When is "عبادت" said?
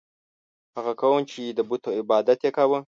1.99-2.39